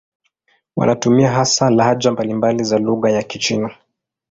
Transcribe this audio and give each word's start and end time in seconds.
Wanatumia 0.75 1.31
hasa 1.31 1.69
lahaja 1.69 2.11
mbalimbali 2.11 2.63
za 2.63 2.77
lugha 2.79 3.11
ya 3.11 3.23
Kichina. 3.23 3.75